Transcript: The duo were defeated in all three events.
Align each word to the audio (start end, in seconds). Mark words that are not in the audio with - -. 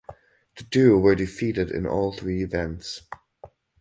The 0.57 0.63
duo 0.63 0.97
were 0.97 1.13
defeated 1.13 1.69
in 1.69 1.85
all 1.85 2.11
three 2.11 2.41
events. 2.43 3.03